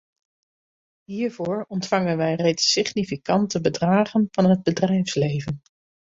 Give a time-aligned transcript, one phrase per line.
[1.05, 5.61] Hiervoor ontvangen wij reeds significante bedragen van het bedrijfsleven.